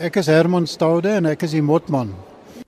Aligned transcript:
Ek 0.00 0.14
is 0.16 0.30
Herman 0.32 0.64
Staude 0.64 1.10
en 1.12 1.26
ek 1.28 1.42
is 1.44 1.52
die 1.52 1.60
motman. 1.60 2.14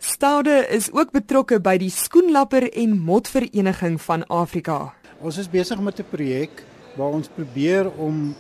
Staude 0.05 0.53
is 0.69 0.91
ook 0.93 1.15
betrokke 1.15 1.57
by 1.65 1.79
die 1.81 1.89
Skoenlapper 1.89 2.67
en 2.77 2.99
Motvereniging 3.07 3.97
van 4.05 4.27
Afrika. 4.29 4.93
Ons 5.25 5.39
is 5.41 5.49
besig 5.49 5.81
met 5.81 5.97
'n 5.97 6.05
projek 6.11 6.61
waar 6.95 7.17
ons 7.17 7.33
probeer 7.33 7.89
om 7.97 8.37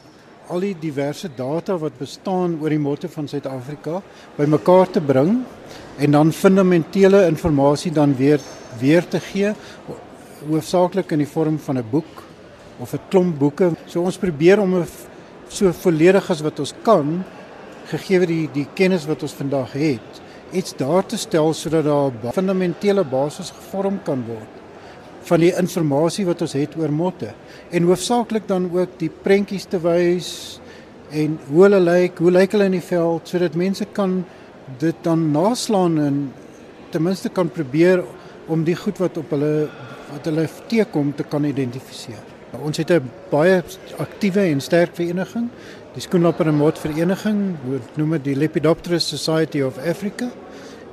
al 0.48 0.60
die 0.60 0.74
diverse 0.76 1.30
data 1.36 1.78
wat 1.78 1.96
bestaan 1.96 2.60
oor 2.60 2.68
die 2.68 2.78
motte 2.78 3.08
van 3.08 3.28
Suid-Afrika 3.28 4.02
bymekaar 4.36 4.91
te 4.91 5.00
bring 5.00 5.40
en 5.98 6.11
dan 6.11 6.32
fundamentele 6.32 7.27
inligting 7.27 7.95
dan 7.95 8.14
weer 8.14 8.40
weer 8.79 9.09
te 9.09 9.20
gee 9.20 9.54
hoofsaaklik 10.50 11.12
in 11.12 11.18
die 11.18 11.32
vorm 11.34 11.59
van 11.59 11.79
'n 11.79 11.90
boek 11.90 12.22
of 12.79 12.93
'n 12.93 13.00
klomp 13.09 13.38
boeke. 13.38 13.72
So 13.86 14.02
ons 14.02 14.18
probeer 14.18 14.61
om 14.61 14.74
'n 14.74 14.86
so 15.48 15.72
volledig 15.72 16.30
as 16.30 16.43
wat 16.43 16.59
ons 16.59 16.74
kan 16.82 17.24
gegee 17.93 18.27
die 18.27 18.48
die 18.52 18.66
kennis 18.79 19.06
wat 19.08 19.22
ons 19.22 19.36
vandag 19.38 19.72
het, 19.79 20.22
iets 20.52 20.76
daar 20.76 21.07
te 21.07 21.17
stel 21.17 21.53
sodat 21.54 21.85
daar 21.85 22.11
'n 22.11 22.32
fundamentele 22.32 23.04
basis 23.04 23.50
gevorm 23.50 24.00
kan 24.04 24.25
word 24.26 24.61
van 25.22 25.40
die 25.40 25.53
inligting 25.54 26.26
wat 26.26 26.43
ons 26.43 26.53
het 26.53 26.76
oor 26.76 26.93
motte 26.93 27.32
en 27.70 27.86
hoofsaaklik 27.86 28.48
dan 28.48 28.70
ook 28.72 28.98
die 28.98 29.11
prentjies 29.22 29.64
te 29.64 29.79
wys 29.79 30.61
en 31.11 31.39
hoe 31.48 31.62
hulle 31.62 31.81
lyk, 31.81 32.19
hoe 32.19 32.31
lyk 32.31 32.53
hulle 32.53 32.64
in 32.64 32.78
die 32.78 32.89
veld 32.89 33.28
sodat 33.28 33.55
mense 33.55 33.86
kan 33.92 34.25
dit 34.78 34.97
dan 35.03 35.31
naslaan 35.33 35.98
en 35.98 36.33
ten 36.91 37.03
minste 37.03 37.28
kan 37.28 37.48
probeer 37.48 38.05
om 38.48 38.64
die 38.64 38.77
goed 38.77 38.98
wat 38.98 39.17
op 39.17 39.31
hulle 39.31 39.69
wat 40.12 40.27
hulle 40.28 40.48
teekom 40.69 41.14
te 41.17 41.25
kan 41.25 41.45
identifiseer. 41.48 42.31
Ons 42.61 42.77
het 42.77 42.91
'n 42.91 43.11
baie 43.30 43.62
aktiewe 43.97 44.41
en 44.41 44.61
sterk 44.61 44.94
vereniging, 44.94 45.48
die 45.94 46.00
Skoenlapper 46.00 46.47
en 46.47 46.55
Mot 46.55 46.78
Vereniging, 46.78 47.56
wat 47.64 47.97
noem 47.97 48.11
dit 48.11 48.25
die 48.25 48.36
Lepidopterus 48.36 49.08
Society 49.08 49.62
of 49.62 49.78
Africa. 49.78 50.30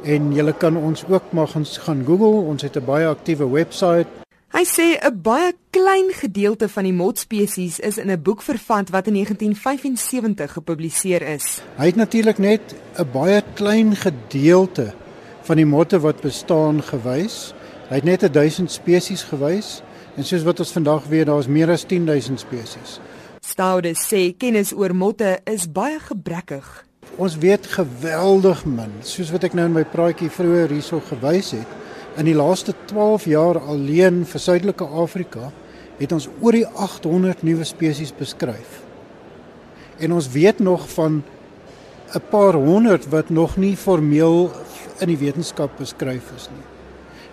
En 0.04 0.34
jy 0.34 0.54
kan 0.58 0.78
ons 0.78 1.04
ook 1.08 1.24
maar 1.32 1.48
gaan 1.48 1.66
gaan 1.66 2.04
Google, 2.06 2.48
ons 2.48 2.62
het 2.62 2.76
'n 2.76 2.86
baie 2.86 3.08
aktiewe 3.08 3.50
webwerf. 3.50 4.08
Hy 4.50 4.66
sê 4.66 4.98
'n 5.06 5.22
baie 5.22 5.54
klein 5.70 6.10
gedeelte 6.14 6.70
van 6.70 6.84
die 6.84 6.94
motspesies 6.94 7.80
is 7.80 7.98
in 7.98 8.10
'n 8.12 8.22
boek 8.22 8.42
vervat 8.42 8.90
wat 8.90 9.08
in 9.08 9.14
1975 9.14 10.52
gepubliseer 10.52 11.22
is. 11.22 11.62
Hy 11.76 11.86
het 11.86 11.96
natuurlik 11.96 12.38
net 12.38 12.62
'n 12.98 13.08
baie 13.12 13.44
klein 13.54 13.96
gedeelte 13.96 14.94
van 15.42 15.56
die 15.56 15.66
motte 15.66 16.00
wat 16.00 16.22
bestaan 16.22 16.84
gewys. 16.84 17.54
Hy 17.90 17.96
het 17.96 18.04
net 18.04 18.34
1000 18.34 18.72
spesies 18.72 19.24
gewys 19.24 19.82
en 20.20 20.26
soos 20.28 20.44
wat 20.44 20.60
ons 20.60 20.74
vandag 20.76 21.06
weet, 21.08 21.30
daar's 21.30 21.48
meer 21.48 21.72
as 21.72 21.86
10000 21.88 22.42
spesies. 22.42 22.98
Staude 23.40 23.94
sê 23.96 24.34
kennis 24.36 24.74
oor 24.76 24.92
motte 24.92 25.38
is 25.48 25.64
baie 25.72 26.00
gebrekkig. 26.04 26.66
Ons 27.16 27.38
weet 27.40 27.70
geweldig 27.72 28.66
min, 28.68 28.92
soos 29.08 29.32
wat 29.32 29.48
ek 29.48 29.56
nou 29.56 29.70
in 29.70 29.78
my 29.78 29.86
praatjie 29.88 30.28
vroeër 30.34 30.74
hierso 30.76 31.00
gewys 31.08 31.54
het. 31.56 31.78
In 32.20 32.28
die 32.28 32.36
laaste 32.36 32.76
12 32.92 33.30
jaar 33.32 33.62
alleen 33.62 34.26
vir 34.28 34.44
Suidelike 34.44 34.88
Afrika 35.04 35.54
het 36.02 36.12
ons 36.16 36.28
oor 36.44 36.58
die 36.58 36.68
800 36.68 37.46
nuwe 37.48 37.68
spesies 37.68 38.12
beskryf. 38.16 38.82
En 40.04 40.16
ons 40.16 40.28
weet 40.36 40.60
nog 40.60 40.84
van 40.98 41.24
'n 42.16 42.24
paar 42.30 42.60
honderd 42.60 43.08
wat 43.08 43.30
nog 43.30 43.56
nie 43.58 43.78
formeel 43.78 44.52
in 45.00 45.08
die 45.08 45.18
wetenskap 45.18 45.78
beskryf 45.78 46.32
is 46.36 46.50
nie. 46.52 46.79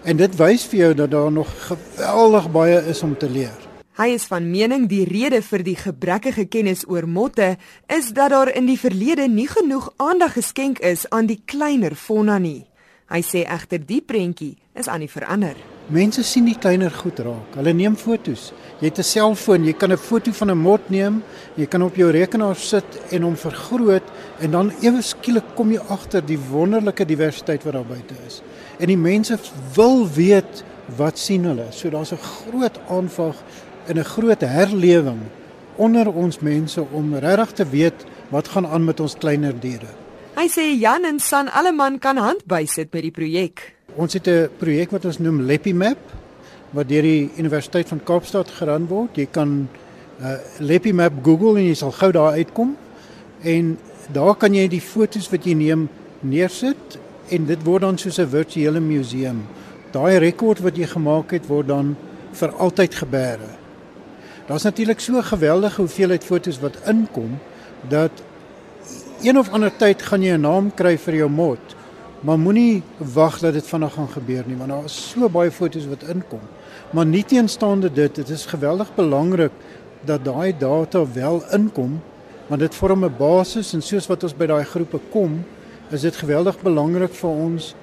En 0.06 0.14
dit 0.14 0.34
wys 0.38 0.62
vir 0.70 0.78
jou 0.78 0.92
dat 0.94 1.10
daar 1.10 1.32
nog 1.34 1.48
geweldig 1.66 2.44
baie 2.54 2.76
is 2.92 3.00
om 3.02 3.16
te 3.18 3.26
leer. 3.30 3.56
Hy 3.98 4.12
is 4.14 4.28
van 4.30 4.44
mening 4.52 4.84
die 4.86 5.02
rede 5.08 5.40
vir 5.42 5.64
die 5.66 5.74
gebrekkige 5.80 6.44
kennis 6.46 6.84
oor 6.86 7.08
motte 7.10 7.56
is 7.90 8.12
dat 8.14 8.30
daar 8.30 8.52
in 8.54 8.68
die 8.70 8.78
verlede 8.78 9.27
nie 9.27 9.48
genoeg 9.50 9.88
aandag 9.96 10.36
geskenk 10.36 10.78
is 10.78 11.08
aan 11.10 11.27
die 11.27 11.40
kleiner 11.44 11.96
fauna 11.98 12.38
nie. 12.38 12.68
Hy 13.10 13.18
sê 13.27 13.42
egter 13.50 13.82
die 13.82 13.98
prentjie 13.98 14.52
is 14.78 14.86
aan 14.86 15.02
die 15.02 15.10
verander. 15.10 15.58
Mense 15.90 16.22
sien 16.22 16.46
die 16.46 16.58
kleiner 16.58 16.94
goed 16.94 17.18
raak. 17.27 17.58
Hulle 17.58 17.74
neem 17.74 17.98
fotos. 17.98 18.52
Jy 18.78 18.86
het 18.86 18.98
'n 18.98 19.02
selfoon, 19.02 19.64
jy 19.64 19.72
kan 19.72 19.90
'n 19.92 19.96
foto 19.98 20.30
van 20.33 20.50
'n 20.50 20.58
mot 20.58 20.90
neem, 20.90 21.22
jy 21.56 21.66
kan 21.66 21.83
op 21.83 21.96
jou 21.96 22.11
rekenaar 22.11 22.56
sit 22.56 22.86
en 23.11 23.22
hom 23.22 23.36
vergroot 23.36 24.06
en 24.40 24.50
dan 24.50 24.72
ewe 24.83 25.02
skielik 25.02 25.55
kom 25.56 25.72
jy 25.72 25.80
agter 25.89 26.27
die 26.27 26.39
wonderlike 26.39 27.05
diversiteit 27.05 27.64
wat 27.64 27.72
daar 27.72 27.84
buite 27.84 28.14
is 28.27 28.42
en 28.79 28.87
die 28.87 28.98
mense 29.01 29.39
wil 29.75 30.09
weet 30.09 30.64
wat 30.97 31.19
sien 31.19 31.45
hulle. 31.45 31.67
So 31.70 31.91
daar's 31.91 32.13
'n 32.13 32.23
groot 32.23 32.79
aanvraag 32.89 33.37
en 33.87 33.98
'n 33.98 34.05
groot 34.05 34.41
herlewing 34.41 35.20
onder 35.77 36.13
ons 36.13 36.41
mense 36.41 36.81
om 36.92 37.14
regtig 37.14 37.53
te 37.53 37.69
weet 37.69 38.05
wat 38.29 38.48
gaan 38.48 38.67
aan 38.67 38.85
met 38.85 39.01
ons 39.01 39.14
kleiner 39.19 39.61
diere. 39.61 39.89
Hy 40.37 40.48
sê 40.48 40.81
Jan 40.81 41.05
en 41.05 41.20
San 41.20 41.48
alleman 41.48 41.98
kan 41.98 42.17
hand 42.17 42.45
bysit 42.47 42.92
met 42.92 43.03
die 43.03 43.11
projek. 43.11 43.75
Ons 43.97 44.13
het 44.13 44.27
'n 44.29 44.48
projek 44.59 44.91
wat 44.91 45.05
ons 45.05 45.19
noem 45.19 45.41
LepiMap 45.41 45.98
wat 46.70 46.89
deur 46.89 47.03
die 47.03 47.31
Universiteit 47.39 47.89
van 47.89 48.01
Kaapstad 48.05 48.51
geran 48.51 48.87
word. 48.87 49.17
Jy 49.17 49.29
kan 49.31 49.69
uh, 50.20 50.37
LepiMap 50.58 51.13
Google 51.23 51.58
en 51.58 51.67
jy 51.67 51.75
sal 51.75 51.93
gou 51.93 52.13
daar 52.13 52.33
uitkom. 52.33 52.77
En 53.43 53.79
daar 54.13 54.35
kan 54.35 54.55
jy 54.55 54.69
die 54.69 54.81
fotos 54.81 55.31
wat 55.31 55.45
jy 55.45 55.55
neem 55.55 55.89
neersit 56.20 56.98
en 57.29 57.47
dit 57.47 57.63
word 57.64 57.83
dan 57.83 57.98
soos 57.98 58.19
'n 58.19 58.29
virtuele 58.29 58.81
museum. 58.81 59.47
Daai 59.91 60.19
rekord 60.19 60.59
wat 60.59 60.77
jy 60.77 60.87
gemaak 60.87 61.31
het 61.31 61.47
word 61.47 61.69
dan 61.69 61.97
vir 62.33 62.51
altyd 62.53 62.95
gebeere. 62.95 63.48
Daar's 64.47 64.63
natuurlik 64.63 65.01
so 65.01 65.13
'n 65.17 65.23
geweldige 65.23 65.81
hoeveelheid 65.81 66.25
fotos 66.25 66.61
wat 66.61 66.77
inkom 66.87 67.39
dat 67.89 68.11
een 69.23 69.39
of 69.39 69.51
ander 69.51 69.77
tyd 69.77 70.03
gaan 70.03 70.23
jy 70.23 70.37
'n 70.37 70.41
naam 70.41 70.75
kry 70.75 70.98
vir 70.98 71.14
jou 71.14 71.31
mot. 71.31 71.77
Maar 72.20 72.39
moenie 72.39 72.83
wag 72.97 73.39
dat 73.39 73.53
dit 73.53 73.67
vinnig 73.67 73.93
gaan 73.93 74.08
gebeur 74.08 74.45
nie 74.47 74.57
want 74.57 74.70
daar 74.70 74.85
is 74.85 75.11
so 75.11 75.29
baie 75.29 75.51
fotos 75.51 75.87
wat 75.87 76.03
inkom. 76.03 76.41
Maar 76.91 77.07
nieteenstaande 77.07 77.93
dit, 77.93 78.14
dit 78.14 78.29
is 78.29 78.47
geweldig 78.47 78.95
belangrik 78.95 79.53
dat 80.05 80.25
daai 80.25 80.55
data 80.58 81.13
wel 81.13 81.43
inkom 81.53 82.01
want 82.47 82.61
dit 82.61 82.75
vorm 82.75 83.05
'n 83.05 83.14
basis 83.19 83.73
en 83.73 83.83
soos 83.83 84.07
wat 84.07 84.23
ons 84.23 84.37
by 84.37 84.47
daai 84.47 84.64
groepe 84.64 85.01
kom, 85.11 85.45
is 85.91 86.02
dit 86.02 86.17
geweldig 86.17 86.58
belangrik 86.63 87.14
vir 87.14 87.30
ons 87.30 87.74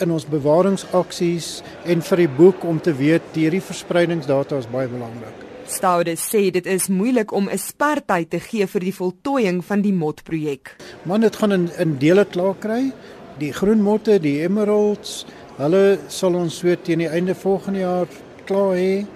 in 0.00 0.12
ons 0.14 0.24
bewaringsaksies 0.26 1.48
en 1.90 2.02
vir 2.06 2.22
die 2.24 2.32
boek 2.38 2.64
om 2.64 2.78
te 2.80 2.94
weet 2.96 3.34
hierdie 3.36 3.62
verspreidingsdata 3.62 4.60
is 4.62 4.68
baie 4.70 4.88
belangrik. 4.88 5.48
Staude 5.68 6.14
sê 6.18 6.48
dit 6.54 6.66
is 6.66 6.88
moeilik 6.88 7.32
om 7.32 7.48
'n 7.48 7.58
spertyd 7.58 8.30
te 8.30 8.40
gee 8.40 8.66
vir 8.66 8.80
die 8.80 8.94
voltooiing 8.94 9.64
van 9.64 9.82
die 9.82 9.92
motprojek. 9.92 10.76
Man, 11.04 11.20
dit 11.20 11.36
gaan 11.36 11.52
in 11.52 11.70
in 11.78 11.98
dele 11.98 12.24
klaar 12.24 12.54
kry. 12.58 12.92
Die 13.38 13.52
groen 13.52 13.82
motte, 13.82 14.18
die 14.18 14.42
emeralds, 14.42 15.26
hulle 15.56 15.98
sal 16.08 16.34
ons 16.34 16.58
so 16.58 16.74
teen 16.82 16.98
die 16.98 17.08
einde 17.08 17.34
volgende 17.34 17.78
jaar 17.78 18.06
klaar 18.44 18.74
hê. 18.76 19.06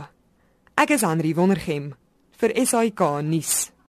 Ek 0.82 0.90
is 0.98 1.06
Henri 1.06 1.38
Wondergem 1.38 1.94
vir 2.42 2.50
SAK 2.66 3.22
nuus. 3.22 3.70